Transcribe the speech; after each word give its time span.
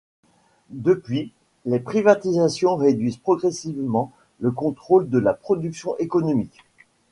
Depuis, 0.73 1.31
les 1.67 1.79
privatisations 1.79 2.75
réduisent 2.75 3.17
progressivement 3.19 4.11
le 4.39 4.49
contrôle 4.49 5.07
sur 5.07 5.21
la 5.21 5.35
production 5.35 5.95
économique. 5.99 6.63